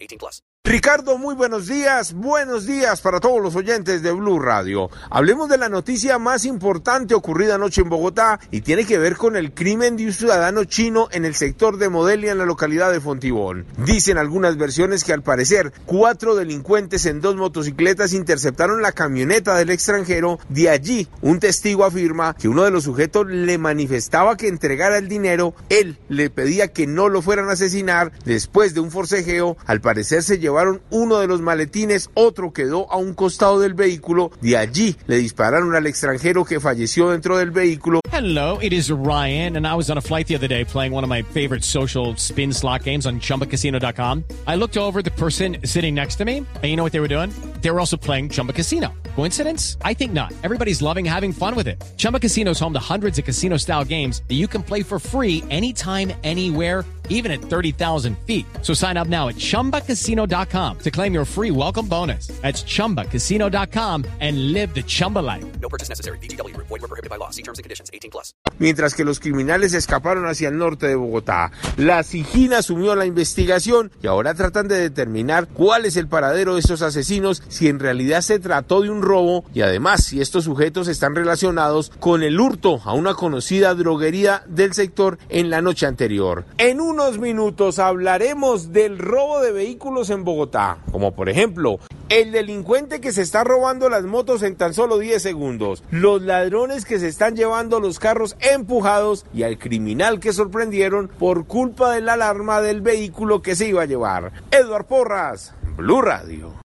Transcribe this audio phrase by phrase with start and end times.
[0.00, 0.42] 18 plus.
[0.68, 2.12] Ricardo, muy buenos días.
[2.12, 4.90] Buenos días para todos los oyentes de Blue Radio.
[5.08, 9.34] Hablemos de la noticia más importante ocurrida anoche en Bogotá y tiene que ver con
[9.36, 13.00] el crimen de un ciudadano chino en el sector de Modelia en la localidad de
[13.00, 13.64] Fontibón.
[13.78, 19.70] Dicen algunas versiones que al parecer cuatro delincuentes en dos motocicletas interceptaron la camioneta del
[19.70, 24.98] extranjero de allí, un testigo afirma que uno de los sujetos le manifestaba que entregara
[24.98, 29.56] el dinero, él le pedía que no lo fueran a asesinar, después de un forcejeo,
[29.64, 34.30] al parecer se llevaron uno de los maletines, otro quedó a un costado del vehículo,
[34.40, 38.00] de allí le dispararon al extranjero que falleció dentro del vehículo.
[38.10, 41.04] Hello, it is Ryan, and I was on a flight the other day playing one
[41.04, 44.24] of my favorite social spin slot games on chumbacasino.com.
[44.46, 47.08] I looked over the person sitting next to me, and you know what they were
[47.08, 47.30] doing?
[47.60, 48.94] They were also playing Chumba Casino.
[49.14, 49.76] Coincidence?
[49.82, 50.32] I think not.
[50.44, 51.82] Everybody's loving having fun with it.
[51.96, 55.00] Chumba Casino is home to hundreds of casino style games that you can play for
[55.00, 58.46] free anytime, anywhere, even at 30,000 feet.
[58.62, 62.28] So sign up now at chumbacasino.com to claim your free welcome bonus.
[62.42, 65.44] That's chumbacasino.com and live the Chumba life.
[65.60, 66.18] No purchase necessary.
[66.18, 66.56] BGW.
[66.56, 67.30] Void were prohibited by law.
[67.30, 67.90] See terms and conditions.
[67.92, 68.34] 18 plus.
[68.60, 73.90] Mientras que los criminales escaparon hacia el norte de Bogotá, la SIGIN asumió la investigación
[74.02, 78.20] y ahora tratan de determinar cuál es el paradero de estos asesinos, si en realidad
[78.20, 82.80] se trató de un robo y además si estos sujetos están relacionados con el hurto
[82.84, 86.44] a una conocida droguería del sector en la noche anterior.
[86.58, 93.00] En unos minutos hablaremos del robo de vehículos en Bogotá, como por ejemplo el delincuente
[93.00, 97.08] que se está robando las motos en tan solo 10 segundos, los ladrones que se
[97.08, 102.60] están llevando los carros empujados y al criminal que sorprendieron por culpa de la alarma
[102.60, 104.32] del vehículo que se iba a llevar.
[104.50, 106.67] Edward Porras, Blue Radio.